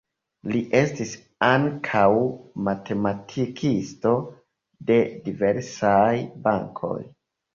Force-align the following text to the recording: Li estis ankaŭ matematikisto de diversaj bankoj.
Li 0.53 0.59
estis 0.77 1.11
ankaŭ 1.47 2.07
matematikisto 2.69 4.15
de 4.89 4.97
diversaj 5.27 6.11
bankoj. 6.49 6.99